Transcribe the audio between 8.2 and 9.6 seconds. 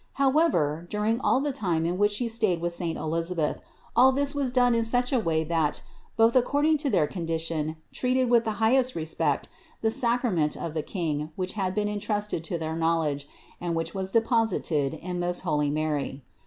with the high est respect